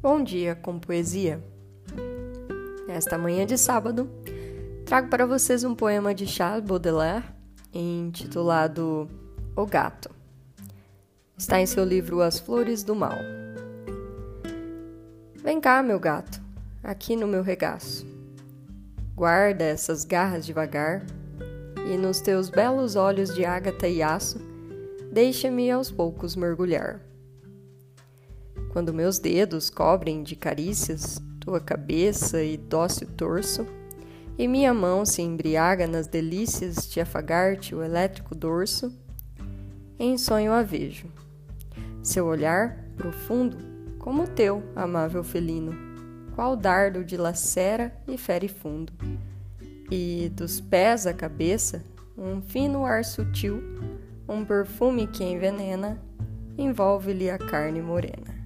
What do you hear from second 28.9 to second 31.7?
meus dedos cobrem de carícias tua